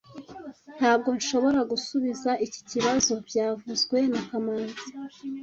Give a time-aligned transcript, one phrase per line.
[0.77, 4.85] Ntabwo nshobora gusubiza iki kibazo byavuzwe na kamanzi